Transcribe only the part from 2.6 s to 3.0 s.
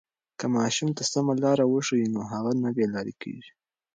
نه بې